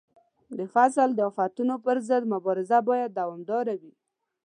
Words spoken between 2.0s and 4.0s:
ضد مبارزه باید دوامداره وي.